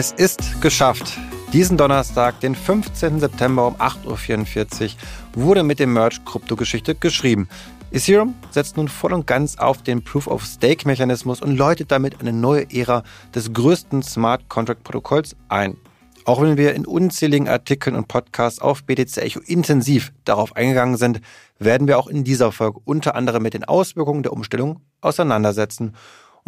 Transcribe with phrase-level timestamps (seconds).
[0.00, 1.18] Es ist geschafft.
[1.52, 3.18] Diesen Donnerstag, den 15.
[3.18, 4.94] September um 8.44
[5.34, 7.48] Uhr, wurde mit dem Merge Kryptogeschichte geschrieben.
[7.90, 13.02] Ethereum setzt nun voll und ganz auf den Proof-of-Stake-Mechanismus und läutet damit eine neue Ära
[13.34, 15.76] des größten Smart Contract-Protokolls ein.
[16.24, 21.22] Auch wenn wir in unzähligen Artikeln und Podcasts auf BTC Echo intensiv darauf eingegangen sind,
[21.58, 25.96] werden wir auch in dieser Folge unter anderem mit den Auswirkungen der Umstellung auseinandersetzen.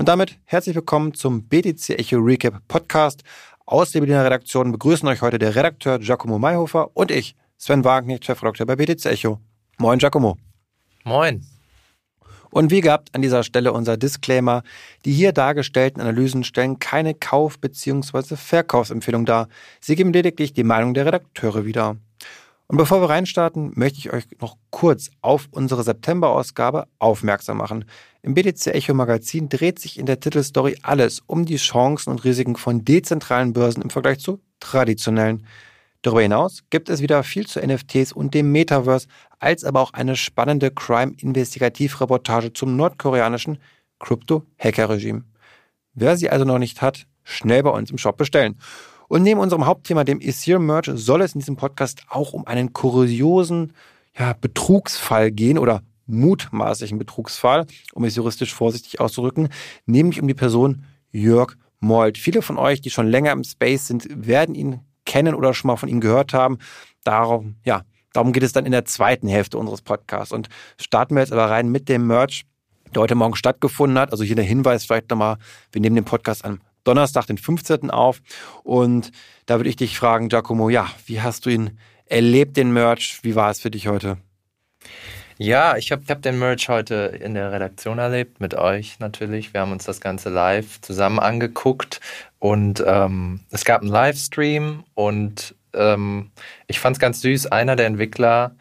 [0.00, 3.22] Und damit herzlich willkommen zum BTC Echo Recap Podcast.
[3.66, 8.24] Aus der Berliner Redaktion begrüßen euch heute der Redakteur Giacomo Mayhofer und ich, Sven Wagenknecht,
[8.24, 9.40] Chefredakteur bei BTC Echo.
[9.76, 10.38] Moin, Giacomo.
[11.04, 11.44] Moin.
[12.48, 14.62] Und wie gehabt an dieser Stelle unser Disclaimer.
[15.04, 18.36] Die hier dargestellten Analysen stellen keine Kauf- bzw.
[18.36, 19.48] Verkaufsempfehlung dar.
[19.82, 21.98] Sie geben lediglich die Meinung der Redakteure wieder.
[22.68, 27.84] Und bevor wir reinstarten, möchte ich euch noch kurz auf unsere September-Ausgabe aufmerksam machen.
[28.22, 32.54] Im BTC Echo Magazin dreht sich in der Titelstory alles um die Chancen und Risiken
[32.56, 35.46] von dezentralen Börsen im Vergleich zu traditionellen.
[36.02, 39.06] Darüber hinaus gibt es wieder viel zu NFTs und dem Metaverse,
[39.38, 43.58] als aber auch eine spannende Crime-Investigativreportage zum nordkoreanischen
[44.00, 45.24] Crypto-Hacker-Regime.
[45.94, 48.58] Wer sie also noch nicht hat, schnell bei uns im Shop bestellen.
[49.08, 52.74] Und neben unserem Hauptthema, dem Ethereum Merge, soll es in diesem Podcast auch um einen
[52.74, 53.72] kuriosen
[54.18, 59.48] ja, Betrugsfall gehen oder mutmaßlichen Betrugsfall, um es juristisch vorsichtig auszudrücken,
[59.86, 62.18] nämlich um die Person Jörg Molt.
[62.18, 65.76] Viele von euch, die schon länger im Space sind, werden ihn kennen oder schon mal
[65.76, 66.58] von ihm gehört haben.
[67.04, 70.32] Darum, ja, darum geht es dann in der zweiten Hälfte unseres Podcasts.
[70.32, 72.44] Und starten wir jetzt aber rein mit dem Merch,
[72.94, 74.12] der heute Morgen stattgefunden hat.
[74.12, 75.38] Also hier der Hinweis vielleicht nochmal,
[75.72, 77.90] wir nehmen den Podcast am Donnerstag, den 15.
[77.90, 78.20] auf.
[78.62, 79.10] Und
[79.46, 83.20] da würde ich dich fragen, Giacomo, ja, wie hast du ihn erlebt, den Merch?
[83.22, 84.18] Wie war es für dich heute?
[85.42, 89.54] Ja, ich habe hab den Merch heute in der Redaktion erlebt, mit euch natürlich.
[89.54, 92.02] Wir haben uns das Ganze live zusammen angeguckt
[92.38, 96.30] und ähm, es gab einen Livestream und ähm,
[96.66, 97.46] ich fand es ganz süß.
[97.46, 98.54] Einer der Entwickler,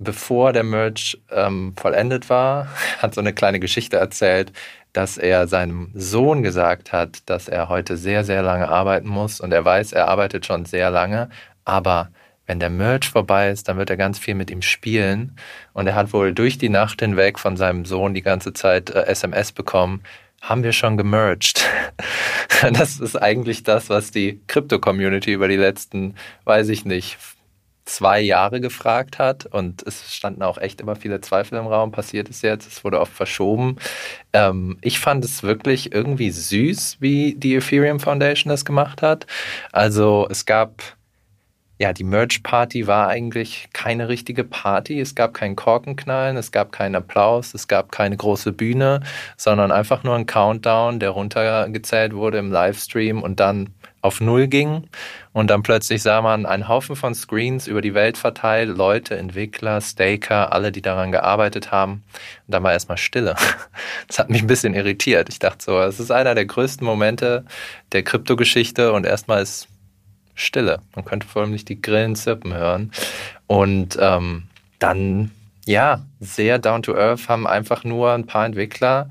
[0.00, 2.66] bevor der Merch ähm, vollendet war,
[2.98, 4.52] hat so eine kleine Geschichte erzählt,
[4.92, 9.52] dass er seinem Sohn gesagt hat, dass er heute sehr, sehr lange arbeiten muss und
[9.52, 11.28] er weiß, er arbeitet schon sehr lange,
[11.64, 12.10] aber
[12.46, 15.36] wenn der Merch vorbei ist, dann wird er ganz viel mit ihm spielen.
[15.72, 19.06] Und er hat wohl durch die Nacht hinweg von seinem Sohn die ganze Zeit äh,
[19.06, 20.02] SMS bekommen.
[20.42, 21.64] Haben wir schon gemerged?
[22.72, 27.18] das ist eigentlich das, was die Krypto-Community über die letzten, weiß ich nicht,
[27.86, 32.30] zwei Jahre gefragt hat und es standen auch echt immer viele Zweifel im Raum, passiert
[32.30, 33.76] es jetzt, es wurde oft verschoben.
[34.32, 39.26] Ähm, ich fand es wirklich irgendwie süß, wie die Ethereum Foundation das gemacht hat.
[39.72, 40.96] Also es gab
[41.78, 45.00] ja, die Merch-Party war eigentlich keine richtige Party.
[45.00, 49.00] Es gab keinen Korkenknallen, es gab keinen Applaus, es gab keine große Bühne,
[49.36, 54.88] sondern einfach nur ein Countdown, der runtergezählt wurde im Livestream und dann auf Null ging.
[55.32, 59.80] Und dann plötzlich sah man einen Haufen von Screens über die Welt verteilt, Leute, Entwickler,
[59.80, 62.04] Staker, alle, die daran gearbeitet haben.
[62.46, 63.34] Und dann war erstmal Stille.
[64.06, 65.28] Das hat mich ein bisschen irritiert.
[65.30, 67.44] Ich dachte so, es ist einer der größten Momente
[67.92, 69.68] der Kryptogeschichte und erstmal ist
[70.34, 70.80] Stille.
[70.94, 72.92] Man könnte vor allem nicht die Grillen zirpen hören.
[73.46, 74.44] Und ähm,
[74.78, 75.30] dann,
[75.64, 79.08] ja, sehr down to earth haben einfach nur ein paar Entwickler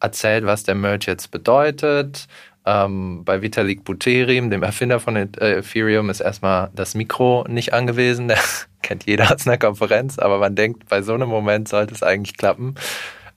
[0.00, 2.26] erzählt, was der Merge jetzt bedeutet.
[2.64, 8.32] Ähm, bei Vitalik Buterin, dem Erfinder von äh, Ethereum, ist erstmal das Mikro nicht angewiesen.
[8.82, 12.36] Kennt jeder aus einer Konferenz, aber man denkt, bei so einem Moment sollte es eigentlich
[12.36, 12.74] klappen.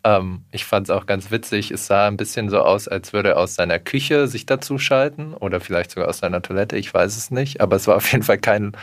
[0.04, 1.72] Ähm, ich fand es auch ganz witzig.
[1.72, 5.60] Es sah ein bisschen so aus, als würde er aus seiner Küche sich dazuschalten oder
[5.60, 6.78] vielleicht sogar aus seiner Toilette.
[6.78, 7.62] Ich weiß es nicht.
[7.62, 8.74] Aber es war auf jeden Fall kein.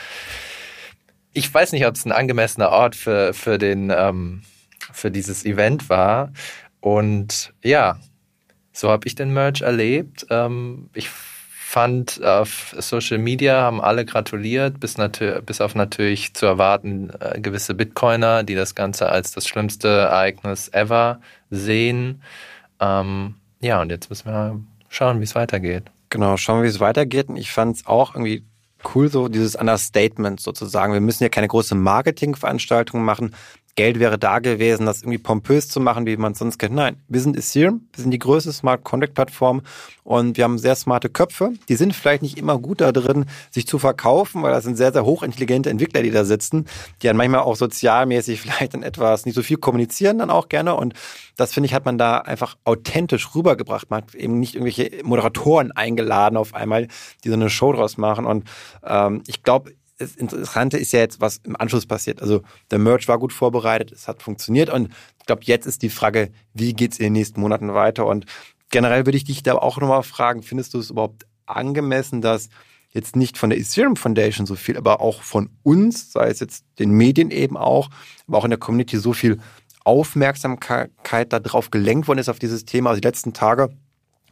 [1.32, 4.42] Ich weiß nicht, ob es ein angemessener Ort für, für, den, ähm,
[4.92, 6.32] für dieses Event war.
[6.80, 7.98] Und ja,
[8.72, 10.26] so habe ich den Merch erlebt.
[10.30, 11.10] Ähm, ich
[11.68, 14.94] fand, auf Social Media haben alle gratuliert, bis,
[15.44, 20.68] bis auf natürlich zu erwarten äh, gewisse Bitcoiner, die das Ganze als das schlimmste Ereignis
[20.72, 21.20] ever
[21.50, 22.22] sehen.
[22.78, 25.90] Ähm, ja, und jetzt müssen wir schauen, wie es weitergeht.
[26.08, 27.28] Genau, schauen wir, wie es weitergeht.
[27.28, 28.44] Und ich fand es auch irgendwie
[28.94, 30.92] cool, so dieses Understatement sozusagen.
[30.92, 33.34] Wir müssen ja keine große Marketingveranstaltung machen.
[33.76, 36.74] Geld wäre da gewesen, das irgendwie pompös zu machen, wie man es sonst kennt.
[36.74, 39.60] Nein, wir sind Ethereum, wir sind die größte Smart Contract Plattform
[40.02, 41.52] und wir haben sehr smarte Köpfe.
[41.68, 44.94] Die sind vielleicht nicht immer gut da drin, sich zu verkaufen, weil das sind sehr,
[44.94, 46.64] sehr hochintelligente Entwickler, die da sitzen,
[47.02, 50.74] die dann manchmal auch sozialmäßig vielleicht dann etwas nicht so viel kommunizieren dann auch gerne
[50.74, 50.94] und
[51.36, 53.90] das finde ich, hat man da einfach authentisch rübergebracht.
[53.90, 56.88] Man hat eben nicht irgendwelche Moderatoren eingeladen auf einmal,
[57.24, 58.44] die so eine Show draus machen und
[58.82, 62.20] ähm, ich glaube, das Interessante ist ja jetzt, was im Anschluss passiert.
[62.20, 65.90] Also der Merch war gut vorbereitet, es hat funktioniert und ich glaube, jetzt ist die
[65.90, 68.06] Frage, wie geht es in den nächsten Monaten weiter?
[68.06, 68.26] Und
[68.70, 72.48] generell würde ich dich da auch nochmal fragen, findest du es überhaupt angemessen, dass
[72.90, 76.64] jetzt nicht von der Ethereum Foundation so viel, aber auch von uns, sei es jetzt
[76.78, 77.90] den Medien eben auch,
[78.26, 79.38] aber auch in der Community so viel
[79.84, 80.90] Aufmerksamkeit
[81.32, 82.90] darauf gelenkt worden ist auf dieses Thema.
[82.90, 83.70] Also die letzten Tage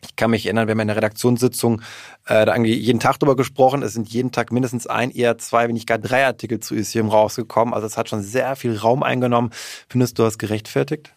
[0.05, 1.83] ich kann mich erinnern, wir haben in der Redaktionssitzung
[2.27, 3.83] äh, da jeden Tag drüber gesprochen.
[3.83, 7.09] Es sind jeden Tag mindestens ein, eher zwei, wenn nicht gar drei Artikel zu Ethereum
[7.09, 7.75] rausgekommen.
[7.75, 9.51] Also es hat schon sehr viel Raum eingenommen.
[9.89, 11.13] Findest du das gerechtfertigt?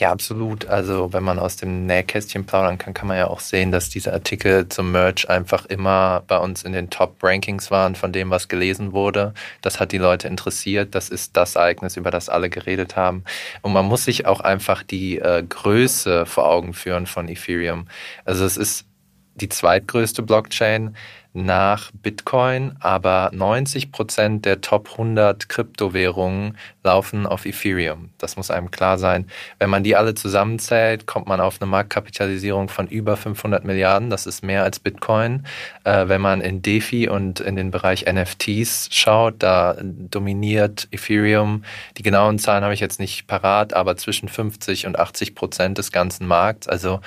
[0.00, 0.66] Ja, absolut.
[0.66, 4.12] Also wenn man aus dem Nähkästchen plaudern kann, kann man ja auch sehen, dass diese
[4.12, 8.92] Artikel zum Merch einfach immer bei uns in den Top-Rankings waren von dem, was gelesen
[8.92, 9.34] wurde.
[9.60, 10.94] Das hat die Leute interessiert.
[10.94, 13.22] Das ist das Ereignis, über das alle geredet haben.
[13.60, 17.86] Und man muss sich auch einfach die äh, Größe vor Augen führen von Ethereum.
[18.24, 18.86] Also es ist
[19.34, 20.96] die zweitgrößte Blockchain
[21.34, 28.10] nach Bitcoin, aber 90 Prozent der Top 100 Kryptowährungen laufen auf Ethereum.
[28.18, 29.26] Das muss einem klar sein.
[29.58, 34.10] Wenn man die alle zusammenzählt, kommt man auf eine Marktkapitalisierung von über 500 Milliarden.
[34.10, 35.46] Das ist mehr als Bitcoin.
[35.84, 41.64] Äh, wenn man in DeFi und in den Bereich NFTs schaut, da dominiert Ethereum.
[41.96, 45.92] Die genauen Zahlen habe ich jetzt nicht parat, aber zwischen 50 und 80 Prozent des
[45.92, 46.68] ganzen Markts.
[46.68, 47.00] Also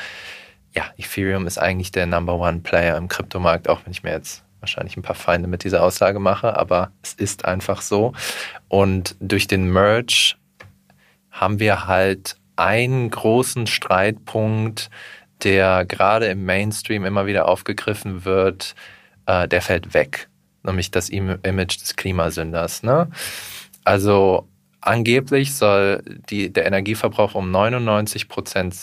[0.76, 4.44] ja, Ethereum ist eigentlich der Number One Player im Kryptomarkt, auch wenn ich mir jetzt
[4.60, 8.14] wahrscheinlich ein paar Feinde mit dieser Aussage mache, aber es ist einfach so.
[8.68, 10.36] Und durch den Merge
[11.32, 14.90] haben wir halt einen großen Streitpunkt,
[15.44, 18.76] der gerade im Mainstream immer wieder aufgegriffen wird,
[19.26, 20.30] äh, der fällt weg,
[20.64, 22.84] nämlich das Image des Klimasünders.
[22.84, 23.10] Ne?
[23.84, 24.48] Also
[24.82, 28.76] angeblich soll die, der Energieverbrauch um 99 Prozent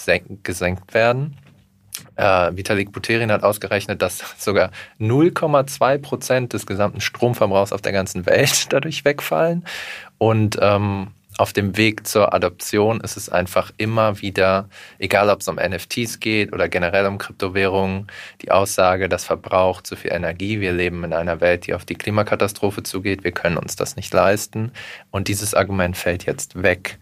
[0.43, 1.37] gesenkt werden.
[2.17, 4.71] Äh, Vitalik Buterin hat ausgerechnet, dass sogar
[5.01, 9.65] 0,2 Prozent des gesamten Stromverbrauchs auf der ganzen Welt dadurch wegfallen.
[10.19, 14.69] Und ähm, auf dem Weg zur Adoption ist es einfach immer wieder,
[14.99, 18.07] egal ob es um NFTs geht oder generell um Kryptowährungen,
[18.43, 20.61] die Aussage, das verbraucht zu viel Energie.
[20.61, 23.25] Wir leben in einer Welt, die auf die Klimakatastrophe zugeht.
[23.25, 24.73] Wir können uns das nicht leisten.
[25.11, 26.99] Und dieses Argument fällt jetzt weg.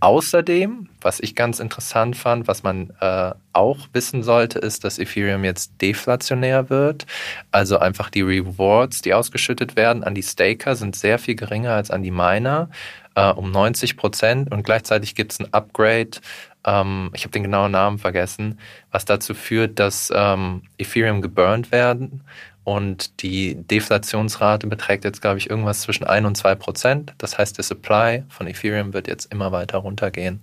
[0.00, 5.44] Außerdem, was ich ganz interessant fand, was man äh, auch wissen sollte, ist, dass Ethereum
[5.44, 7.06] jetzt deflationär wird.
[7.52, 11.90] Also einfach die Rewards, die ausgeschüttet werden an die Staker, sind sehr viel geringer als
[11.90, 12.68] an die Miner,
[13.14, 14.52] äh, um 90 Prozent.
[14.52, 16.20] Und gleichzeitig gibt es ein Upgrade,
[16.66, 18.58] ähm, ich habe den genauen Namen vergessen,
[18.90, 22.22] was dazu führt, dass ähm, Ethereum geburnt werden
[22.64, 27.14] und die Deflationsrate beträgt jetzt, glaube ich, irgendwas zwischen 1 und 2 Prozent.
[27.18, 30.40] Das heißt, der Supply von Ethereum wird jetzt immer weiter runtergehen.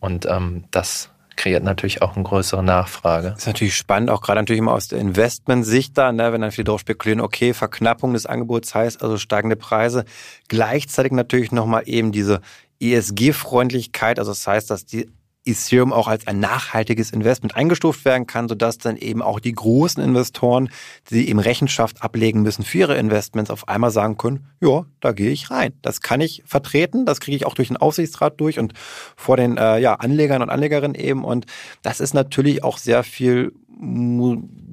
[0.00, 3.30] Und ähm, das kreiert natürlich auch eine größere Nachfrage.
[3.30, 6.52] Das ist natürlich spannend, auch gerade natürlich immer aus der Investmentsicht da, ne, wenn dann
[6.52, 10.04] viele darauf spekulieren, okay, Verknappung des Angebots heißt also steigende Preise.
[10.48, 12.40] Gleichzeitig natürlich nochmal eben diese
[12.80, 15.08] ESG-Freundlichkeit, also das heißt, dass die
[15.44, 20.02] Ethereum auch als ein nachhaltiges Investment eingestuft werden kann, sodass dann eben auch die großen
[20.02, 20.70] Investoren,
[21.10, 25.30] die eben Rechenschaft ablegen müssen für ihre Investments, auf einmal sagen können, ja, da gehe
[25.30, 25.74] ich rein.
[25.82, 28.72] Das kann ich vertreten, das kriege ich auch durch den Aufsichtsrat durch und
[29.16, 31.24] vor den äh, ja, Anlegern und Anlegerinnen eben.
[31.24, 31.46] Und
[31.82, 33.52] das ist natürlich auch sehr viel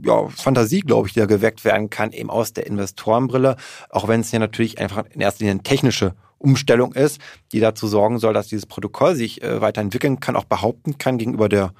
[0.03, 3.57] ja, Fantasie, glaube ich, die da geweckt werden kann, eben aus der Investorenbrille,
[3.89, 7.19] auch wenn es ja natürlich einfach in erster Linie eine technische Umstellung ist,
[7.51, 11.49] die dazu sorgen soll, dass dieses Protokoll sich äh, weiterentwickeln kann, auch behaupten kann gegenüber
[11.49, 11.73] der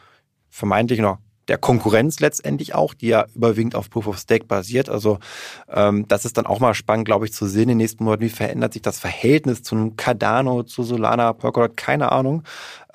[0.50, 4.90] vermeintlichen oder der Konkurrenz letztendlich auch, die ja überwiegend auf Proof of Stake basiert.
[4.90, 5.20] Also
[5.70, 8.24] ähm, das ist dann auch mal spannend, glaube ich, zu sehen in den nächsten Monaten,
[8.24, 12.44] wie verändert sich das Verhältnis zu einem Cardano, zu Solana, Polkadot, keine Ahnung.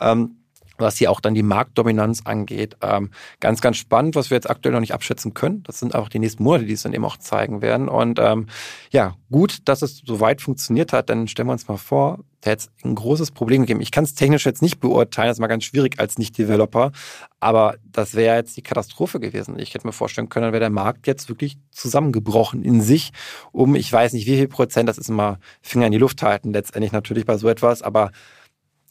[0.01, 0.37] Ähm,
[0.79, 2.77] was hier auch dann die Marktdominanz angeht.
[2.83, 5.63] Ähm, ganz, ganz spannend, was wir jetzt aktuell noch nicht abschätzen können.
[5.65, 7.89] Das sind auch die nächsten Monate, die es dann eben auch zeigen werden.
[7.89, 8.47] Und ähm,
[8.91, 12.53] ja, gut, dass es so weit funktioniert hat, dann stellen wir uns mal vor, da
[12.53, 13.81] hätte es ein großes Problem gegeben.
[13.81, 16.93] Ich kann es technisch jetzt nicht beurteilen, das ist mal ganz schwierig als Nicht-Developer,
[17.41, 19.59] aber das wäre jetzt die Katastrophe gewesen.
[19.59, 23.11] Ich hätte mir vorstellen können, dann wäre der Markt jetzt wirklich zusammengebrochen in sich,
[23.51, 26.53] um, ich weiß nicht wie viel Prozent, das ist immer Finger in die Luft halten,
[26.53, 28.13] letztendlich natürlich bei so etwas, aber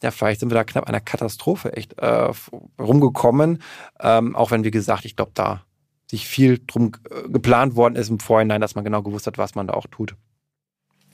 [0.02, 2.30] ja, vielleicht sind wir da knapp einer Katastrophe echt äh,
[2.78, 3.62] rumgekommen.
[4.00, 5.62] Ähm, auch wenn, wie gesagt, ich glaube, da
[6.10, 9.54] sich viel drum äh, geplant worden ist im Vorhinein, dass man genau gewusst hat, was
[9.54, 10.14] man da auch tut.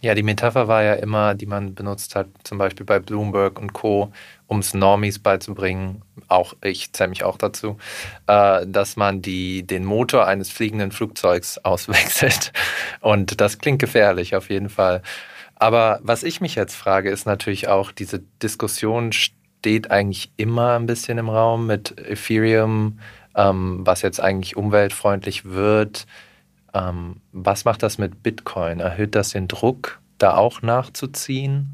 [0.03, 3.73] Ja, die Metapher war ja immer, die man benutzt hat, zum Beispiel bei Bloomberg und
[3.73, 4.13] Co.,
[4.49, 7.79] um es Normies beizubringen, auch ich zähle mich auch dazu,
[8.27, 12.53] äh, dass man die, den Motor eines fliegenden Flugzeugs auswechselt.
[13.01, 15.03] Und das klingt gefährlich auf jeden Fall.
[15.63, 20.87] Aber was ich mich jetzt frage, ist natürlich auch, diese Diskussion steht eigentlich immer ein
[20.87, 22.99] bisschen im Raum mit Ethereum,
[23.37, 26.09] ähm, was jetzt eigentlich umweltfreundlich wird.
[26.75, 28.81] Ähm, was macht das mit Bitcoin?
[28.81, 31.69] Erhöht das den Druck, da auch nachzuziehen?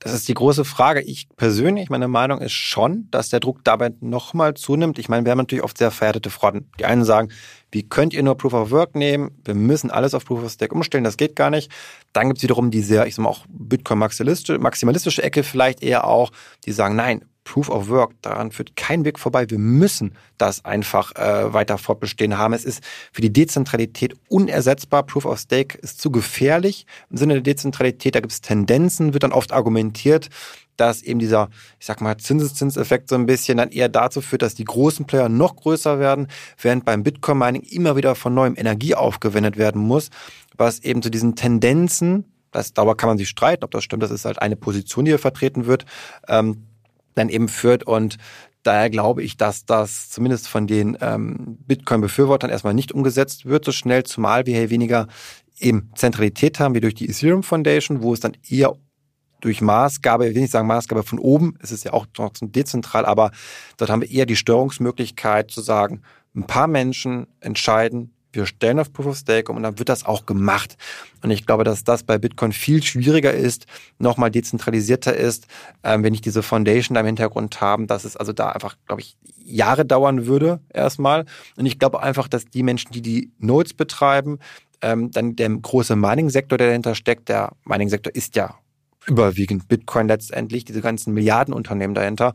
[0.00, 1.00] Das ist die große Frage.
[1.00, 4.98] Ich persönlich, meine Meinung ist schon, dass der Druck dabei nochmal zunimmt.
[4.98, 6.70] Ich meine, wir haben natürlich oft sehr verhärtete Fronten.
[6.78, 7.30] Die einen sagen,
[7.74, 9.32] wie könnt ihr nur Proof of Work nehmen?
[9.44, 11.70] Wir müssen alles auf Proof of Stake umstellen, das geht gar nicht.
[12.12, 16.06] Dann gibt es wiederum die sehr, ich sag mal auch Bitcoin-maximalistische maximalistische Ecke vielleicht eher
[16.06, 16.30] auch,
[16.64, 19.48] die sagen, nein, Proof of Work, daran führt kein Weg vorbei.
[19.48, 22.54] Wir müssen das einfach äh, weiter fortbestehen haben.
[22.54, 22.82] Es ist
[23.12, 25.04] für die Dezentralität unersetzbar.
[25.04, 28.14] Proof of Stake ist zu gefährlich im Sinne der Dezentralität.
[28.14, 30.30] Da gibt es Tendenzen, wird dann oft argumentiert,
[30.76, 34.54] dass eben dieser, ich sag mal, Zinseszinseffekt so ein bisschen dann eher dazu führt, dass
[34.54, 36.28] die großen Player noch größer werden,
[36.60, 40.10] während beim Bitcoin-Mining immer wieder von neuem Energie aufgewendet werden muss,
[40.56, 44.10] was eben zu diesen Tendenzen, das, darüber kann man sich streiten, ob das stimmt, das
[44.10, 45.84] ist halt eine Position, die hier vertreten wird,
[46.28, 46.66] ähm,
[47.14, 47.84] dann eben führt.
[47.84, 48.16] Und
[48.62, 53.72] daher glaube ich, dass das zumindest von den ähm, Bitcoin-Befürwortern erstmal nicht umgesetzt wird so
[53.72, 55.06] schnell, zumal wir hier weniger
[55.58, 58.74] eben Zentralität haben wie durch die Ethereum Foundation, wo es dann eher
[59.40, 63.04] durch Maßgabe, ich will nicht sagen Maßgabe von oben, es ist ja auch trotzdem dezentral,
[63.04, 63.30] aber
[63.76, 66.00] dort haben wir eher die Störungsmöglichkeit zu sagen,
[66.34, 70.04] ein paar Menschen entscheiden, wir stellen auf Proof of Stake um und dann wird das
[70.04, 70.76] auch gemacht.
[71.22, 73.66] Und ich glaube, dass das bei Bitcoin viel schwieriger ist,
[73.98, 75.46] nochmal dezentralisierter ist,
[75.82, 79.02] ähm, wenn ich diese Foundation da im Hintergrund haben, dass es also da einfach, glaube
[79.02, 81.26] ich, Jahre dauern würde erstmal.
[81.56, 84.38] Und ich glaube einfach, dass die Menschen, die die Nodes betreiben,
[84.80, 88.54] ähm, dann der große Mining-Sektor, der dahinter steckt, der Mining-Sektor ist ja
[89.06, 92.34] überwiegend Bitcoin letztendlich, diese ganzen Milliardenunternehmen dahinter,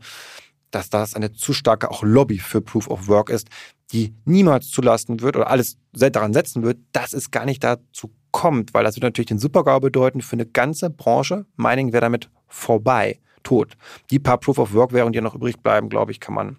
[0.70, 3.48] dass das eine zu starke auch Lobby für Proof of Work ist,
[3.92, 8.74] die niemals zulassen wird oder alles daran setzen wird, dass es gar nicht dazu kommt,
[8.74, 11.46] weil das wird natürlich den Supergau bedeuten für eine ganze Branche.
[11.56, 13.76] Mining wäre damit vorbei, tot.
[14.10, 16.56] Die paar Proof of Work Währungen, die noch übrig bleiben, glaube ich, kann man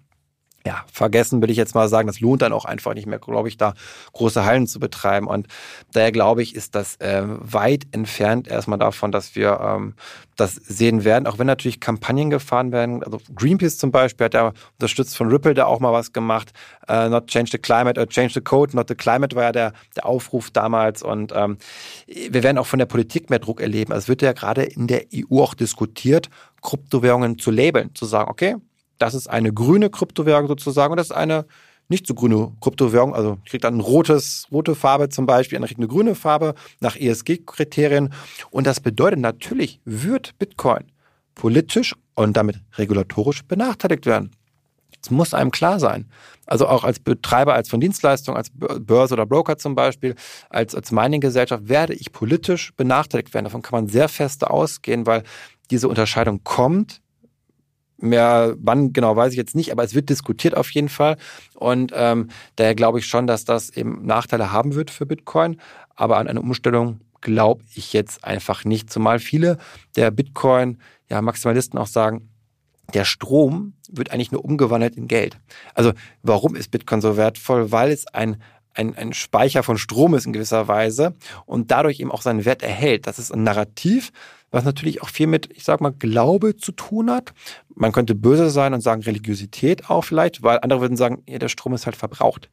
[0.64, 3.48] ja, vergessen will ich jetzt mal sagen, das lohnt dann auch einfach nicht mehr, glaube
[3.48, 3.74] ich, da
[4.12, 5.26] große Hallen zu betreiben.
[5.26, 5.48] Und
[5.92, 9.94] daher glaube ich, ist das äh, weit entfernt erstmal davon, dass wir ähm,
[10.36, 13.02] das sehen werden, auch wenn natürlich Kampagnen gefahren werden.
[13.02, 16.52] Also Greenpeace zum Beispiel hat ja unterstützt von Ripple da auch mal was gemacht.
[16.88, 19.72] Äh, not change the climate, or change the code, not the climate war ja der,
[19.96, 21.02] der Aufruf damals.
[21.02, 21.58] Und ähm,
[22.06, 23.92] wir werden auch von der Politik mehr Druck erleben.
[23.92, 26.30] Also es wird ja gerade in der EU auch diskutiert,
[26.62, 28.56] Kryptowährungen zu labeln, zu sagen, okay,
[28.98, 31.46] das ist eine grüne Kryptowährung sozusagen und das ist eine
[31.88, 35.78] nicht so grüne Kryptowährung, also kriegt dann ein rotes, rote Farbe zum Beispiel, eine kriegt
[35.78, 38.12] eine grüne Farbe nach ESG-Kriterien.
[38.50, 40.90] Und das bedeutet natürlich, wird Bitcoin
[41.34, 44.30] politisch und damit regulatorisch benachteiligt werden.
[45.02, 46.08] Das muss einem klar sein.
[46.46, 50.14] Also auch als Betreiber, als von Dienstleistungen, als Börse oder Broker zum Beispiel,
[50.48, 53.44] als, als Mining-Gesellschaft werde ich politisch benachteiligt werden.
[53.44, 55.24] Davon kann man sehr fest ausgehen, weil
[55.70, 57.01] diese Unterscheidung kommt
[58.02, 61.16] Mehr, wann genau weiß ich jetzt nicht, aber es wird diskutiert auf jeden Fall.
[61.54, 65.60] Und ähm, daher glaube ich schon, dass das eben Nachteile haben wird für Bitcoin.
[65.94, 68.90] Aber an eine Umstellung glaube ich jetzt einfach nicht.
[68.90, 69.56] Zumal viele
[69.96, 70.78] der Bitcoin,
[71.08, 72.28] ja, auch sagen,
[72.92, 75.38] der Strom wird eigentlich nur umgewandelt in Geld.
[75.74, 75.92] Also
[76.22, 77.70] warum ist Bitcoin so wertvoll?
[77.70, 78.42] Weil es ein
[78.74, 82.62] ein, ein Speicher von Strom ist in gewisser Weise und dadurch eben auch seinen Wert
[82.62, 83.06] erhält.
[83.06, 84.12] Das ist ein Narrativ,
[84.52, 87.32] was natürlich auch viel mit, ich sag mal, Glaube zu tun hat.
[87.74, 91.48] Man könnte böse sein und sagen Religiosität auch vielleicht, weil andere würden sagen, ja, der
[91.48, 92.50] Strom ist halt verbraucht.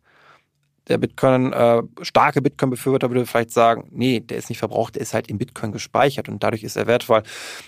[0.87, 5.13] Der Bitcoin, äh, starke Bitcoin-Befürworter würde vielleicht sagen, nee, der ist nicht verbraucht, der ist
[5.13, 7.21] halt in Bitcoin gespeichert und dadurch ist er wertvoll.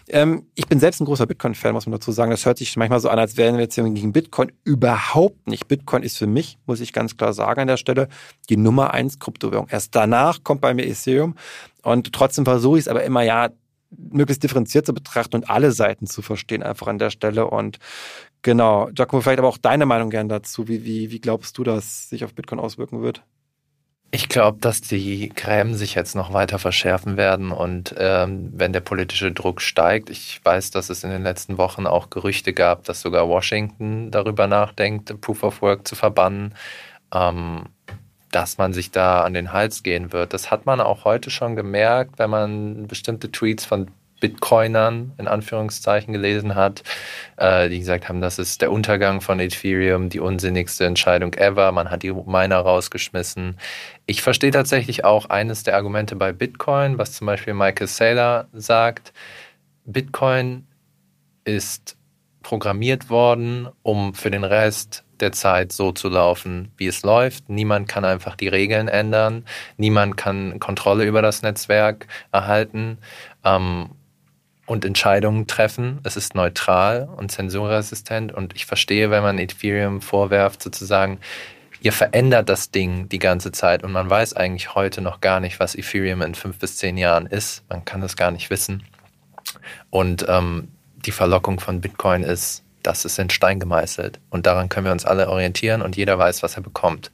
[0.09, 2.31] Ähm, ich bin selbst ein großer Bitcoin-Fan, muss man dazu sagen.
[2.31, 4.51] Das hört sich manchmal so an, als wären wir jetzt gegen Bitcoin.
[4.63, 5.67] Überhaupt nicht.
[5.67, 8.07] Bitcoin ist für mich, muss ich ganz klar sagen an der Stelle,
[8.49, 9.67] die Nummer eins Kryptowährung.
[9.69, 11.35] Erst danach kommt bei mir Ethereum.
[11.83, 13.49] Und trotzdem versuche ich es aber immer, ja,
[13.91, 17.47] möglichst differenziert zu betrachten und alle Seiten zu verstehen, einfach an der Stelle.
[17.47, 17.79] Und
[18.41, 20.67] genau, Giacomo, vielleicht aber auch deine Meinung gern dazu.
[20.67, 23.23] Wie, wie, wie glaubst du, dass sich auf Bitcoin auswirken wird?
[24.13, 28.81] Ich glaube, dass die Gräben sich jetzt noch weiter verschärfen werden und ähm, wenn der
[28.81, 32.99] politische Druck steigt, ich weiß, dass es in den letzten Wochen auch Gerüchte gab, dass
[32.99, 36.55] sogar Washington darüber nachdenkt, Proof of Work zu verbannen.
[37.13, 37.67] Ähm,
[38.31, 40.33] dass man sich da an den Hals gehen wird.
[40.33, 46.13] Das hat man auch heute schon gemerkt, wenn man bestimmte Tweets von Bitcoinern in Anführungszeichen
[46.13, 46.83] gelesen hat,
[47.35, 51.73] äh, die gesagt haben, das ist der Untergang von Ethereum, die unsinnigste Entscheidung ever.
[51.73, 53.57] Man hat die Miner rausgeschmissen.
[54.05, 59.11] Ich verstehe tatsächlich auch eines der Argumente bei Bitcoin, was zum Beispiel Michael Saylor sagt.
[59.85, 60.67] Bitcoin
[61.43, 61.97] ist
[62.43, 67.49] programmiert worden, um für den Rest der Zeit so zu laufen, wie es läuft.
[67.49, 69.45] Niemand kann einfach die Regeln ändern.
[69.77, 72.97] Niemand kann Kontrolle über das Netzwerk erhalten
[73.43, 73.89] ähm,
[74.65, 75.99] und Entscheidungen treffen.
[76.03, 78.31] Es ist neutral und zensurresistent.
[78.31, 81.19] Und ich verstehe, wenn man Ethereum vorwerft, sozusagen,
[81.81, 85.59] ihr verändert das Ding die ganze Zeit und man weiß eigentlich heute noch gar nicht,
[85.59, 87.63] was Ethereum in fünf bis zehn Jahren ist.
[87.69, 88.83] Man kann das gar nicht wissen.
[89.89, 90.69] Und ähm,
[91.05, 94.19] die Verlockung von Bitcoin ist, das ist in Stein gemeißelt.
[94.29, 97.11] Und daran können wir uns alle orientieren und jeder weiß, was er bekommt.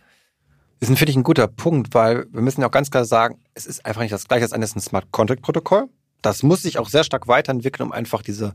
[0.80, 3.40] Das ist, finde ich, ein guter Punkt, weil wir müssen ja auch ganz klar sagen,
[3.56, 5.90] es ist einfach nicht das gleiche als ein Smart Contract Protokoll.
[6.22, 8.54] Das muss sich auch sehr stark weiterentwickeln, um einfach diese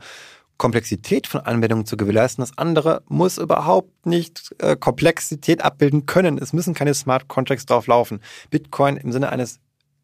[0.57, 2.43] Komplexität von Anwendungen zu gewährleisten.
[2.43, 6.39] Das andere muss überhaupt nicht äh, Komplexität abbilden können.
[6.39, 8.21] Es müssen keine Smart Contracts drauf laufen.
[8.51, 9.59] Bitcoin im Sinne eines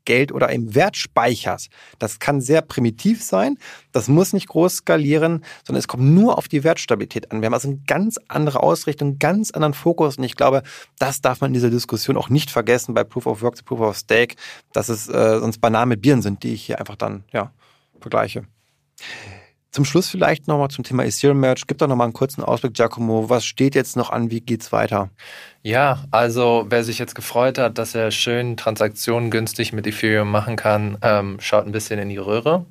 [0.08, 1.68] Geld oder im Wertspeichers.
[1.98, 3.58] Das kann sehr primitiv sein.
[3.92, 7.42] Das muss nicht groß skalieren, sondern es kommt nur auf die Wertstabilität an.
[7.42, 10.16] Wir haben also eine ganz andere Ausrichtung, einen ganz anderen Fokus.
[10.16, 10.62] Und ich glaube,
[10.98, 13.80] das darf man in dieser Diskussion auch nicht vergessen bei Proof of Work zu Proof
[13.80, 14.36] of Stake,
[14.72, 17.52] dass es äh, sonst banale Bieren sind, die ich hier einfach dann ja,
[18.00, 18.44] vergleiche.
[19.78, 21.62] Zum Schluss vielleicht nochmal zum Thema Ethereum Merge.
[21.68, 23.30] Gib doch nochmal einen kurzen Ausblick, Giacomo.
[23.30, 24.28] Was steht jetzt noch an?
[24.28, 25.08] Wie geht's weiter?
[25.62, 30.56] Ja, also wer sich jetzt gefreut hat, dass er schön Transaktionen günstig mit Ethereum machen
[30.56, 32.66] kann, ähm, schaut ein bisschen in die Röhre.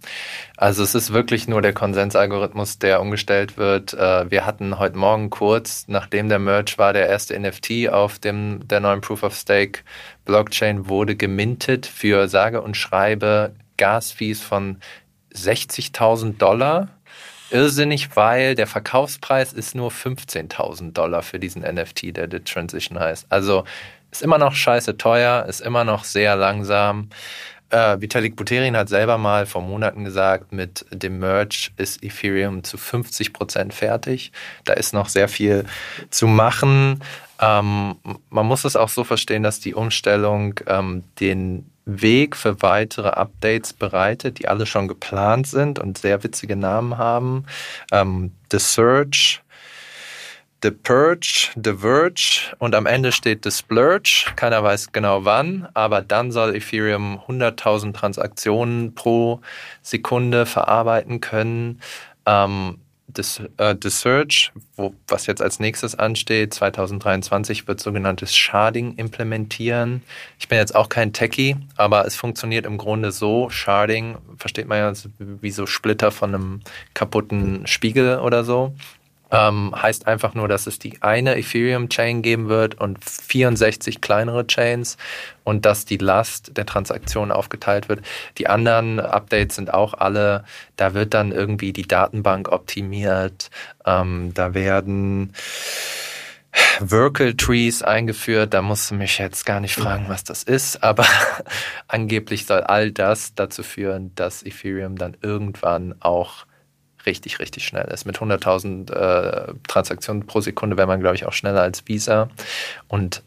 [0.57, 3.93] Also es ist wirklich nur der Konsensalgorithmus, der umgestellt wird.
[3.93, 8.67] Äh, wir hatten heute Morgen kurz, nachdem der Merge war, der erste NFT auf dem
[8.67, 9.79] der neuen Proof of Stake
[10.25, 14.79] Blockchain wurde gemintet für sage und schreibe Gasfees von
[15.33, 16.89] 60.000 Dollar.
[17.49, 23.27] Irrsinnig, weil der Verkaufspreis ist nur 15.000 Dollar für diesen NFT, der The Transition heißt.
[23.29, 23.63] Also
[24.11, 27.09] ist immer noch scheiße teuer, ist immer noch sehr langsam.
[27.69, 32.77] Äh, Vitalik Buterin hat selber mal vor Monaten gesagt, mit dem Merge ist Ethereum zu
[32.77, 34.31] 50 Prozent fertig.
[34.63, 35.65] Da ist noch sehr viel
[36.09, 37.03] zu machen.
[37.39, 37.95] Ähm,
[38.29, 43.73] man muss es auch so verstehen, dass die Umstellung ähm, den Weg für weitere Updates
[43.73, 47.45] bereitet, die alle schon geplant sind und sehr witzige Namen haben.
[47.91, 49.41] Ähm, The Search,
[50.63, 54.25] The Purge, The Verge und am Ende steht The Splurge.
[54.35, 59.39] Keiner weiß genau wann, aber dann soll Ethereum 100.000 Transaktionen pro
[59.81, 61.79] Sekunde verarbeiten können.
[62.25, 70.03] Ähm, äh, The Search, wo, was jetzt als nächstes ansteht, 2023 wird sogenanntes Sharding implementieren.
[70.39, 73.49] Ich bin jetzt auch kein Techie, aber es funktioniert im Grunde so.
[73.49, 76.61] Sharding versteht man ja wie so Splitter von einem
[76.93, 78.73] kaputten Spiegel oder so.
[79.31, 84.97] Ähm, heißt einfach nur, dass es die eine Ethereum-Chain geben wird und 64 kleinere Chains
[85.43, 88.01] und dass die Last der Transaktion aufgeteilt wird.
[88.37, 90.45] Die anderen Updates sind auch alle,
[90.77, 93.49] da wird dann irgendwie die Datenbank optimiert,
[93.85, 95.33] ähm, da werden
[96.79, 98.53] Workel Trees eingeführt.
[98.53, 101.05] Da musst du mich jetzt gar nicht fragen, was das ist, aber
[101.87, 106.46] angeblich soll all das dazu führen, dass Ethereum dann irgendwann auch
[107.07, 108.05] richtig, richtig schnell ist.
[108.05, 112.29] Mit 100.000 äh, Transaktionen pro Sekunde wäre man, glaube ich, auch schneller als Visa.
[112.87, 113.23] Und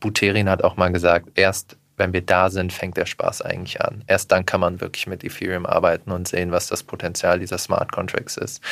[0.00, 4.02] Buterin hat auch mal gesagt, erst wenn wir da sind, fängt der Spaß eigentlich an.
[4.06, 7.92] Erst dann kann man wirklich mit Ethereum arbeiten und sehen, was das Potenzial dieser Smart
[7.92, 8.62] Contracts ist.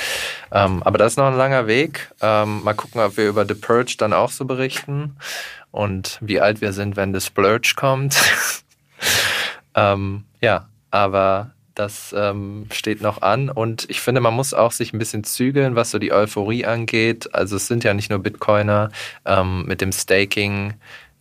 [0.50, 2.10] Ähm, aber das ist noch ein langer Weg.
[2.22, 5.16] Ähm, mal gucken, ob wir über The Purge dann auch so berichten
[5.70, 8.16] und wie alt wir sind, wenn The Splurge kommt.
[9.74, 14.92] ähm, ja, aber das ähm, steht noch an und ich finde, man muss auch sich
[14.92, 17.34] ein bisschen zügeln, was so die Euphorie angeht.
[17.34, 18.90] Also es sind ja nicht nur Bitcoiner.
[19.24, 20.74] Ähm, mit dem Staking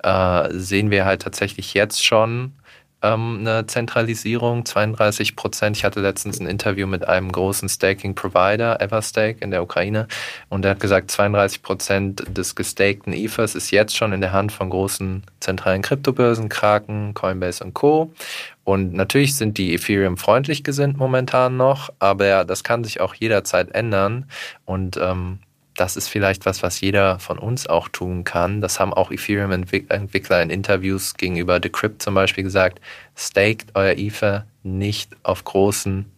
[0.03, 2.53] äh, sehen wir halt tatsächlich jetzt schon
[3.01, 5.77] ähm, eine Zentralisierung, 32 Prozent.
[5.77, 10.07] Ich hatte letztens ein Interview mit einem großen Staking-Provider, Everstake in der Ukraine,
[10.49, 14.51] und der hat gesagt, 32 Prozent des gestakten Ethers ist jetzt schon in der Hand
[14.51, 18.11] von großen zentralen Kryptobörsen, Kraken, Coinbase und Co.
[18.63, 23.73] Und natürlich sind die Ethereum freundlich gesinnt momentan noch, aber das kann sich auch jederzeit
[23.73, 24.25] ändern.
[24.65, 25.39] Und ähm,
[25.77, 28.61] das ist vielleicht was, was jeder von uns auch tun kann.
[28.61, 32.81] Das haben auch Ethereum-Entwickler in Interviews gegenüber Decrypt zum Beispiel gesagt.
[33.15, 36.11] Staked euer Ether nicht auf großen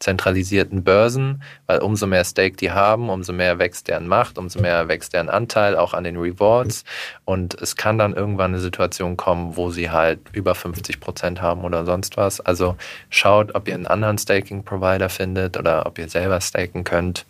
[0.00, 4.88] zentralisierten Börsen, weil umso mehr Stake die haben, umso mehr wächst deren Macht, umso mehr
[4.88, 6.84] wächst deren Anteil auch an den Rewards.
[7.24, 11.62] Und es kann dann irgendwann eine Situation kommen, wo sie halt über 50 Prozent haben
[11.62, 12.40] oder sonst was.
[12.40, 12.76] Also
[13.10, 17.24] schaut, ob ihr einen anderen Staking-Provider findet oder ob ihr selber staken könnt.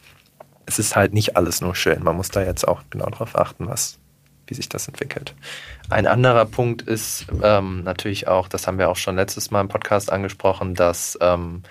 [0.68, 2.04] Es ist halt nicht alles nur schön.
[2.04, 3.98] Man muss da jetzt auch genau darauf achten, was,
[4.46, 5.34] wie sich das entwickelt.
[5.88, 9.68] Ein anderer Punkt ist ähm, natürlich auch, das haben wir auch schon letztes Mal im
[9.68, 11.62] Podcast angesprochen, dass ähm,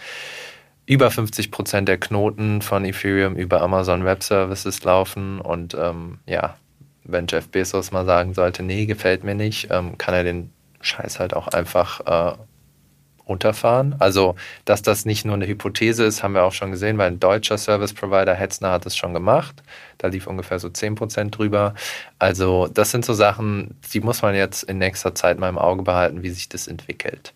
[0.88, 5.40] über 50 Prozent der Knoten von Ethereum über Amazon Web Services laufen.
[5.42, 6.58] Und ähm, ja,
[7.04, 11.20] wenn Jeff Bezos mal sagen sollte, nee, gefällt mir nicht, ähm, kann er den Scheiß
[11.20, 12.38] halt auch einfach äh,
[13.28, 13.96] runterfahren.
[14.00, 14.36] Also,
[14.66, 17.58] dass das nicht nur eine Hypothese ist, haben wir auch schon gesehen, weil ein deutscher
[17.58, 19.64] Service Provider, Hetzner, hat es schon gemacht.
[19.98, 21.74] Da lief ungefähr so 10 Prozent drüber.
[22.20, 25.84] Also, das sind so Sachen, die muss man jetzt in nächster Zeit mal im Auge
[25.84, 27.34] behalten, wie sich das entwickelt.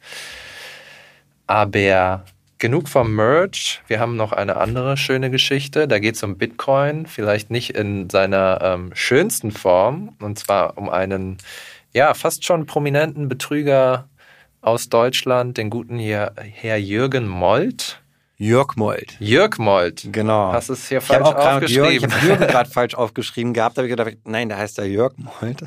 [1.47, 2.23] Aber
[2.61, 3.81] genug vom Merch.
[3.87, 5.87] Wir haben noch eine andere schöne Geschichte.
[5.87, 10.87] Da geht es um Bitcoin, vielleicht nicht in seiner ähm, schönsten Form, und zwar um
[10.87, 11.39] einen,
[11.91, 14.07] ja, fast schon prominenten Betrüger
[14.61, 18.01] aus Deutschland, den guten hier, Herr Jürgen Molt.
[18.37, 19.17] Jörg Molt.
[19.19, 20.07] Jörg Molt.
[20.11, 20.51] Genau.
[20.51, 21.83] Hast es hier falsch ich aufgeschrieben?
[21.83, 23.77] Jörg, ich habe Jürgen gerade falsch aufgeschrieben gehabt.
[23.77, 25.63] Da habe ich gedacht, nein, der heißt ja Jörg Molt.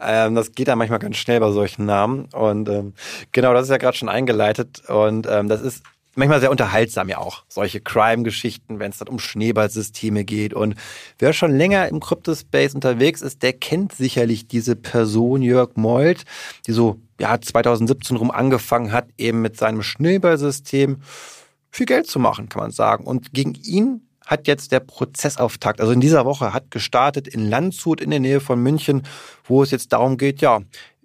[0.00, 2.30] Ähm, das geht ja manchmal ganz schnell bei solchen Namen.
[2.32, 2.94] Und ähm,
[3.32, 4.88] genau, das ist ja gerade schon eingeleitet.
[4.88, 5.82] Und ähm, das ist
[6.16, 7.44] manchmal sehr unterhaltsam ja auch.
[7.48, 10.54] Solche Crime-Geschichten, wenn es dann um Schneeballsysteme geht.
[10.54, 10.76] Und
[11.18, 16.24] wer schon länger im Crypto-Space unterwegs ist, der kennt sicherlich diese Person Jörg Molt,
[16.66, 21.02] die so ja 2017 rum angefangen hat, eben mit seinem Schneeballsystem
[21.70, 23.04] viel Geld zu machen, kann man sagen.
[23.04, 28.00] Und gegen ihn hat jetzt der Prozessauftakt, also in dieser Woche hat gestartet in Landshut
[28.00, 29.02] in der Nähe von München,
[29.44, 30.60] wo es jetzt darum geht, ja,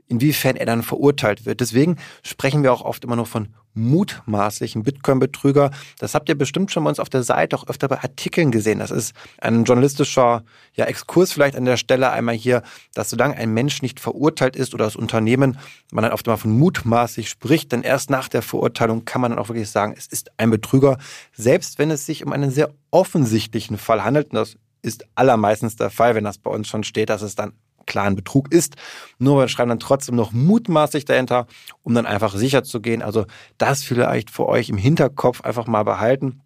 [0.10, 1.62] inwiefern er dann verurteilt wird.
[1.62, 5.72] Deswegen sprechen wir auch oft immer nur von mutmaßlichen Bitcoin-Betrüger.
[6.00, 8.80] Das habt ihr bestimmt schon bei uns auf der Seite auch öfter bei Artikeln gesehen.
[8.80, 10.43] Das ist ein journalistischer
[10.74, 14.74] ja, Exkurs vielleicht an der Stelle einmal hier, dass solange ein Mensch nicht verurteilt ist
[14.74, 15.58] oder das Unternehmen,
[15.91, 19.39] man dann oft mal von mutmaßlich spricht, denn erst nach der Verurteilung kann man dann
[19.39, 20.98] auch wirklich sagen, es ist ein Betrüger,
[21.34, 24.32] selbst wenn es sich um einen sehr offensichtlichen Fall handelt.
[24.32, 27.54] Und das ist allermeistens der Fall, wenn das bei uns schon steht, dass es dann
[27.89, 28.75] klaren Betrug ist.
[29.17, 31.47] Nur wir schreiben dann trotzdem noch mutmaßlich dahinter,
[31.84, 33.02] um dann einfach sicher zu gehen.
[33.02, 33.25] Also
[33.58, 36.41] das vielleicht für euch im Hinterkopf einfach mal behalten.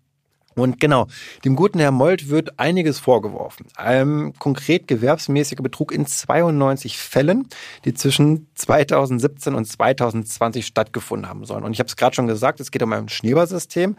[0.55, 1.07] Und genau,
[1.45, 3.67] dem guten Herr Molt wird einiges vorgeworfen.
[3.79, 7.47] Ähm, konkret gewerbsmäßiger Betrug in 92 Fällen,
[7.85, 11.63] die zwischen 2017 und 2020 stattgefunden haben sollen.
[11.63, 13.95] Und ich habe es gerade schon gesagt, es geht um ein Schneeballsystem,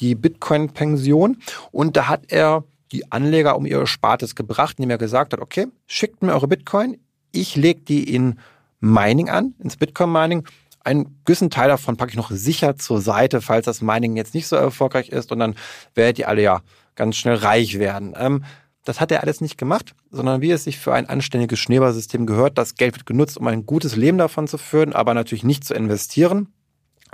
[0.00, 1.38] die Bitcoin-Pension.
[1.72, 5.66] Und da hat er die Anleger um ihr Erspartes gebracht, indem er gesagt hat, okay,
[5.86, 6.98] schickt mir eure Bitcoin,
[7.32, 8.38] ich lege die in
[8.80, 10.46] Mining an, ins Bitcoin-Mining.
[10.80, 14.46] Einen gewissen Teil davon packe ich noch sicher zur Seite, falls das Mining jetzt nicht
[14.46, 15.54] so erfolgreich ist und dann
[15.94, 16.62] werdet ihr alle ja
[16.94, 18.14] ganz schnell reich werden.
[18.16, 18.44] Ähm,
[18.84, 22.58] das hat er alles nicht gemacht, sondern wie es sich für ein anständiges Schneeballsystem gehört.
[22.58, 25.74] Das Geld wird genutzt, um ein gutes Leben davon zu führen, aber natürlich nicht zu
[25.74, 26.52] investieren.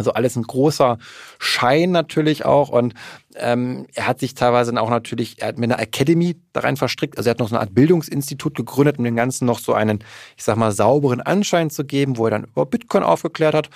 [0.00, 0.96] Also alles ein großer
[1.38, 2.70] Schein natürlich auch.
[2.70, 2.94] Und
[3.36, 7.18] ähm, er hat sich teilweise auch natürlich, er hat mit einer Academy da rein verstrickt.
[7.18, 9.98] Also er hat noch so eine Art Bildungsinstitut gegründet, um dem Ganzen noch so einen,
[10.38, 13.68] ich sag mal, sauberen Anschein zu geben, wo er dann über Bitcoin aufgeklärt hat.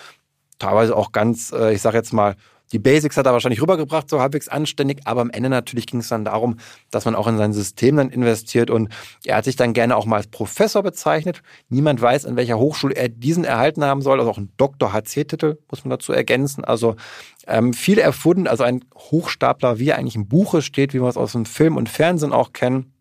[0.59, 2.37] Teilweise auch ganz, äh, ich sag jetzt mal,
[2.73, 6.09] die Basics hat er wahrscheinlich rübergebracht, so halbwegs anständig, aber am Ende natürlich ging es
[6.09, 6.57] dann darum,
[6.91, 8.89] dass man auch in sein System dann investiert und
[9.25, 11.43] er hat sich dann gerne auch mal als Professor bezeichnet.
[11.69, 15.85] Niemand weiß, an welcher Hochschule er diesen erhalten haben soll, also auch ein Doktor-HC-Titel muss
[15.85, 16.65] man dazu ergänzen.
[16.65, 16.97] Also
[17.47, 21.17] ähm, viel erfunden, also ein Hochstapler, wie er eigentlich im Buche steht, wie wir es
[21.17, 22.94] aus dem Film und Fernsehen auch kennen.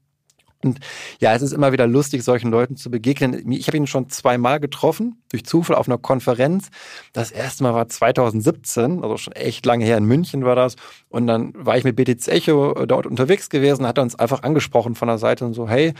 [0.64, 0.80] Und
[1.20, 3.52] ja, es ist immer wieder lustig, solchen Leuten zu begegnen.
[3.52, 6.70] Ich habe ihn schon zweimal getroffen, durch Zufall auf einer Konferenz.
[7.12, 10.76] Das erste Mal war 2017, also schon echt lange her in München war das.
[11.10, 14.96] Und dann war ich mit BTC Echo dort unterwegs gewesen, hat er uns einfach angesprochen
[14.96, 15.94] von der Seite und so, hey,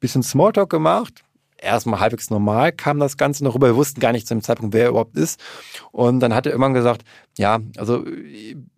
[0.00, 1.24] bisschen Smalltalk gemacht,
[1.62, 3.68] erstmal halbwegs normal kam das Ganze noch rüber.
[3.68, 5.40] Wir wussten gar nicht zu dem Zeitpunkt, wer er überhaupt ist.
[5.92, 7.02] Und dann hat er irgendwann gesagt,
[7.38, 8.04] ja, also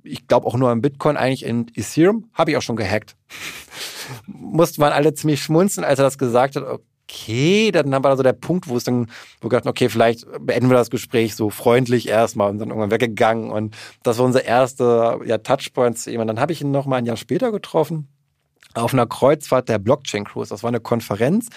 [0.02, 3.16] ich glaube auch nur an Bitcoin, eigentlich in Ethereum habe ich auch schon gehackt.
[4.26, 6.64] Mussten man alle ziemlich schmunzeln, als er das gesagt hat.
[6.64, 9.06] Okay, dann war so der Punkt, wo es dann,
[9.40, 12.90] wo wir gedacht, okay, vielleicht beenden wir das Gespräch so freundlich erstmal und dann irgendwann
[12.90, 13.50] weggegangen.
[13.50, 16.20] Und das war unser erster ja, Touchpoint zu ihm.
[16.20, 18.08] Und dann habe ich ihn noch mal ein Jahr später getroffen
[18.74, 20.50] auf einer Kreuzfahrt der Blockchain Cruise.
[20.50, 21.48] Das war eine Konferenz,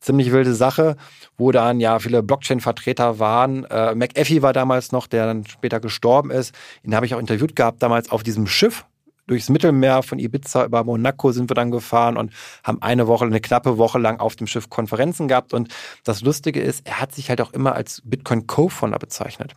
[0.00, 0.96] ziemlich wilde Sache,
[1.36, 3.64] wo dann ja viele Blockchain-Vertreter waren.
[3.64, 6.54] Äh, McAfee war damals noch, der dann später gestorben ist.
[6.82, 8.84] Ihn habe ich auch interviewt gehabt damals auf diesem Schiff,
[9.26, 12.32] durchs Mittelmeer von Ibiza über Monaco sind wir dann gefahren und
[12.64, 15.54] haben eine Woche, eine knappe Woche lang auf dem Schiff Konferenzen gehabt.
[15.54, 15.68] Und
[16.04, 19.54] das Lustige ist, er hat sich halt auch immer als Bitcoin Co-Founder bezeichnet.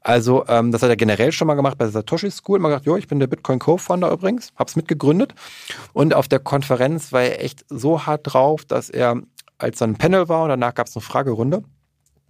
[0.00, 2.58] Also ähm, das hat er generell schon mal gemacht bei Satoshi School.
[2.58, 5.34] Immer gesagt, jo, ich bin der Bitcoin Co-Founder übrigens, hab's mitgegründet.
[5.92, 9.22] Und auf der Konferenz war er echt so hart drauf, dass er
[9.58, 11.62] als dann ein Panel war und danach gab es eine Fragerunde,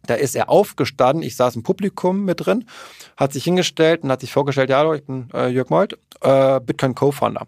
[0.05, 2.67] da ist er aufgestanden, ich saß im Publikum mit drin,
[3.17, 6.61] hat sich hingestellt und hat sich vorgestellt, ja, hallo, ich bin äh, Jörg Molt, äh,
[6.61, 7.47] Bitcoin Co-Founder.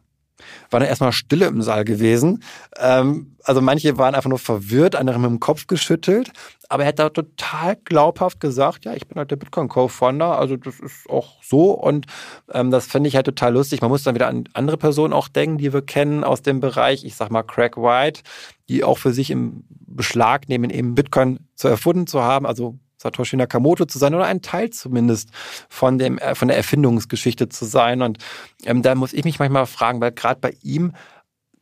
[0.71, 2.45] War dann erstmal Stille im Saal gewesen.
[2.79, 6.31] Ähm, also manche waren einfach nur verwirrt, andere mit dem Kopf geschüttelt.
[6.69, 10.79] Aber er hat da total glaubhaft gesagt, ja, ich bin halt der Bitcoin-Co-Founder, also das
[10.81, 11.73] ist auch so.
[11.73, 12.07] Und
[12.53, 13.81] ähm, das finde ich halt total lustig.
[13.81, 17.05] Man muss dann wieder an andere Personen auch denken, die wir kennen aus dem Bereich.
[17.05, 18.21] Ich sag mal Craig White,
[18.69, 23.37] die auch für sich im Beschlag nehmen, eben Bitcoin zu erfunden zu haben, also Satoshi
[23.37, 25.31] Nakamoto zu sein oder ein Teil zumindest
[25.69, 28.03] von dem äh, von der Erfindungsgeschichte zu sein.
[28.03, 28.19] Und
[28.65, 30.93] ähm, da muss ich mich manchmal fragen, weil gerade bei ihm,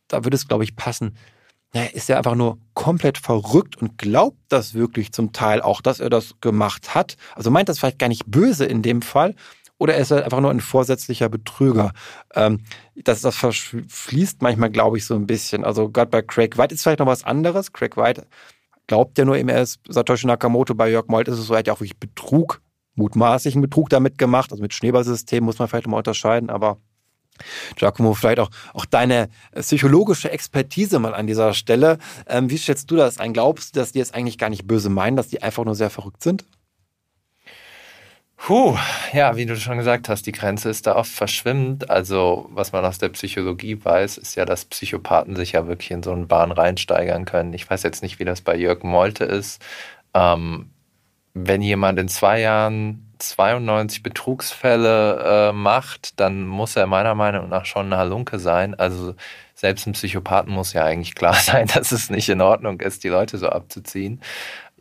[0.07, 1.15] da würde es, glaube ich, passen.
[1.73, 5.99] Ja, ist er einfach nur komplett verrückt und glaubt das wirklich zum Teil auch, dass
[5.99, 7.17] er das gemacht hat.
[7.35, 9.35] Also meint das vielleicht gar nicht böse in dem Fall.
[9.77, 11.91] Oder ist er einfach nur ein vorsätzlicher Betrüger?
[12.33, 12.61] Ähm,
[12.95, 15.63] das, das verschließt manchmal, glaube ich, so ein bisschen.
[15.63, 17.73] Also gerade bei Craig White ist vielleicht noch was anderes.
[17.73, 18.25] Craig White
[18.87, 20.73] glaubt ja nur er ist Satoshi Nakamoto.
[20.73, 22.61] Bei Jörg Molt ist es so, er hat ja auch wirklich Betrug,
[22.95, 24.51] mutmaßlichen Betrug damit gemacht.
[24.51, 26.77] Also mit Schneeballsystem muss man vielleicht mal unterscheiden, aber
[27.75, 31.99] Giacomo, vielleicht auch, auch deine psychologische Expertise mal an dieser Stelle.
[32.25, 33.33] Ähm, wie schätzt du das ein?
[33.33, 35.91] Glaubst du, dass die es eigentlich gar nicht böse meinen, dass die einfach nur sehr
[35.91, 36.45] verrückt sind?
[38.37, 38.77] Puh,
[39.13, 41.89] ja, wie du schon gesagt hast, die Grenze ist da oft verschwimmend.
[41.89, 46.03] Also, was man aus der Psychologie weiß, ist ja, dass Psychopathen sich ja wirklich in
[46.03, 47.53] so eine Bahn reinsteigern können.
[47.53, 49.61] Ich weiß jetzt nicht, wie das bei Jörg Molte ist.
[50.13, 50.69] Ähm,
[51.33, 57.65] wenn jemand in zwei Jahren 92 Betrugsfälle äh, macht, dann muss er meiner Meinung nach
[57.65, 58.75] schon eine Halunke sein.
[58.75, 59.15] Also
[59.55, 63.09] selbst ein Psychopathen muss ja eigentlich klar sein, dass es nicht in Ordnung ist, die
[63.09, 64.21] Leute so abzuziehen.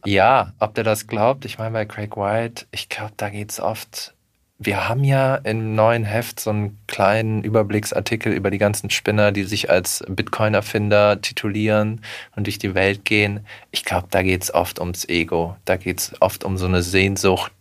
[0.07, 3.59] Ja, ob der das glaubt, ich meine bei Craig White, ich glaube, da geht es
[3.61, 4.14] oft.
[4.59, 9.42] Wir haben ja im neuen Heft so einen kleinen Überblicksartikel über die ganzen Spinner, die
[9.42, 12.01] sich als Bitcoin-Erfinder titulieren
[12.37, 13.45] und durch die Welt gehen.
[13.71, 15.57] Ich glaube, da geht es oft ums Ego.
[15.66, 17.53] Da geht es oft um so eine Sehnsucht,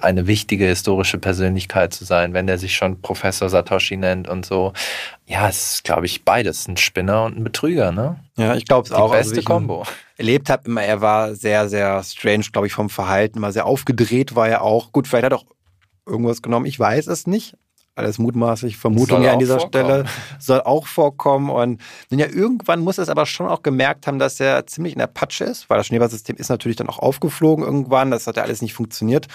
[0.00, 4.72] eine wichtige historische Persönlichkeit zu sein, wenn der sich schon Professor Satoshi nennt und so.
[5.26, 8.20] Ja, es ist, glaube ich, beides, ein Spinner und ein Betrüger, ne?
[8.36, 9.10] Ja, ich glaube es auch.
[9.10, 9.84] Die beste also, Kombo.
[10.16, 14.34] Erlebt habe immer, er war sehr, sehr strange, glaube ich, vom Verhalten, immer sehr aufgedreht
[14.34, 14.92] war er auch.
[14.92, 15.46] Gut, vielleicht hat er auch
[16.06, 17.54] irgendwas genommen, ich weiß es nicht
[17.98, 19.84] alles mutmaßlich, Vermutungen ja an dieser vorkommen.
[19.84, 20.04] Stelle,
[20.38, 21.50] soll auch vorkommen.
[21.50, 25.06] Und ja, irgendwann muss es aber schon auch gemerkt haben, dass er ziemlich in der
[25.06, 28.10] Patsche ist, weil das Schneeballsystem ist natürlich dann auch aufgeflogen irgendwann.
[28.10, 29.26] Das hat ja alles nicht funktioniert.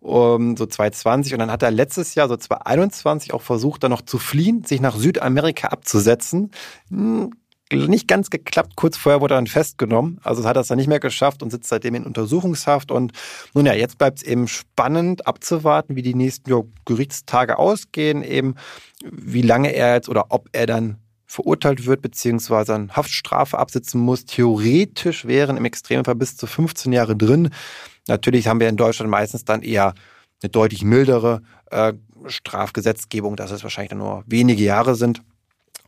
[0.00, 1.32] Um, so 2020.
[1.32, 4.80] Und dann hat er letztes Jahr, so 2021, auch versucht, dann noch zu fliehen, sich
[4.80, 6.50] nach Südamerika abzusetzen.
[6.90, 7.30] Hm,
[7.72, 8.76] nicht ganz geklappt.
[8.76, 10.20] Kurz vorher wurde er dann festgenommen.
[10.22, 12.90] Also hat er es dann nicht mehr geschafft und sitzt seitdem in Untersuchungshaft.
[12.90, 13.12] Und
[13.54, 18.54] nun ja, jetzt bleibt es eben spannend abzuwarten, wie die nächsten ja, Gerichtstage ausgehen, eben
[19.10, 24.24] wie lange er jetzt oder ob er dann verurteilt wird, beziehungsweise eine Haftstrafe absitzen muss.
[24.24, 27.50] Theoretisch wären im Extremfall bis zu 15 Jahre drin.
[28.06, 29.94] Natürlich haben wir in Deutschland meistens dann eher
[30.42, 31.94] eine deutlich mildere äh,
[32.26, 35.22] Strafgesetzgebung, dass es wahrscheinlich nur wenige Jahre sind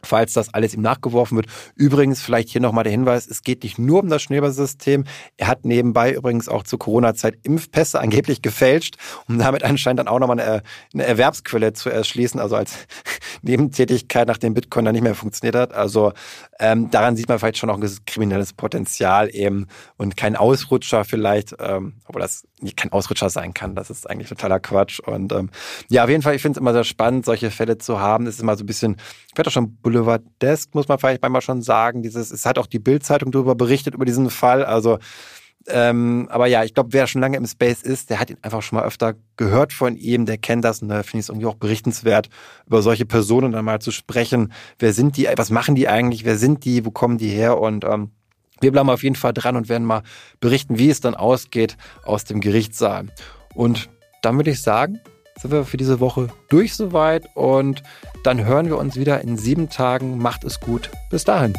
[0.06, 1.46] falls das alles ihm nachgeworfen wird.
[1.74, 5.04] Übrigens, vielleicht hier nochmal der Hinweis, es geht nicht nur um das Schneeballsystem.
[5.36, 8.96] Er hat nebenbei übrigens auch zur Corona-Zeit Impfpässe angeblich gefälscht,
[9.28, 10.62] um damit anscheinend dann auch nochmal eine,
[10.94, 12.86] Erwerbsquelle zu erschließen, also als
[13.42, 15.72] Nebentätigkeit, nachdem Bitcoin dann nicht mehr funktioniert hat.
[15.74, 16.12] Also
[16.58, 19.66] ähm, daran sieht man vielleicht schon auch ein kriminelles Potenzial eben
[19.96, 23.74] und kein Ausrutscher vielleicht, ähm, obwohl das nicht kein Ausrutscher sein kann.
[23.74, 25.00] Das ist eigentlich totaler Quatsch.
[25.00, 25.50] Und ähm,
[25.90, 28.24] ja, auf jeden Fall, ich finde es immer sehr spannend, solche Fälle zu haben.
[28.24, 28.96] Das ist immer so ein bisschen,
[29.34, 32.02] vielleicht auch schon Boulevard-desk, muss man vielleicht manchmal schon sagen.
[32.02, 34.64] Dieses, es hat auch die Bild-Zeitung darüber berichtet, über diesen Fall.
[34.64, 34.98] Also
[35.68, 38.62] ähm, aber ja, ich glaube, wer schon lange im Space ist, der hat ihn einfach
[38.62, 41.46] schon mal öfter gehört von ihm, der kennt das und da finde ich es irgendwie
[41.46, 42.28] auch berichtenswert,
[42.66, 44.52] über solche Personen dann mal zu sprechen.
[44.78, 47.84] Wer sind die, was machen die eigentlich, wer sind die, wo kommen die her und
[47.84, 48.12] ähm,
[48.60, 50.02] wir bleiben auf jeden Fall dran und werden mal
[50.38, 53.08] berichten, wie es dann ausgeht aus dem Gerichtssaal.
[53.54, 53.90] Und
[54.22, 55.00] dann würde ich sagen,
[55.36, 57.82] sind wir für diese Woche durch soweit und
[58.26, 60.18] dann hören wir uns wieder in sieben Tagen.
[60.18, 60.90] Macht es gut.
[61.10, 61.54] Bis dahin.